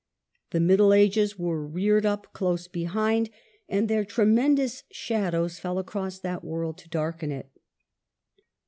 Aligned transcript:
The 0.49 0.59
Middle 0.59 0.95
Ages 0.95 1.37
were 1.37 1.63
reared 1.63 2.07
up 2.07 2.33
close 2.33 2.67
behind, 2.67 3.29
and 3.69 3.87
their 3.87 4.03
tremendous 4.03 4.81
shadows 4.89 5.59
fell 5.59 5.77
across 5.77 6.17
that 6.17 6.43
world 6.43 6.79
to 6.79 6.89
darken 6.89 7.31
it. 7.31 7.51